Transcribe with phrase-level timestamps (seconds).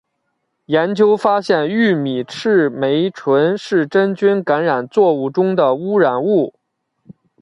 [0.65, 6.55] 研究发现玉米赤霉醇是真菌感染作物中的污染物。